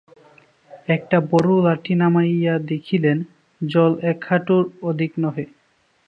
[0.87, 3.17] একটা বড়ো লাঠি নামাইয়া দেখিলেন
[3.61, 5.45] জল একহাঁটুর অধিক নহে।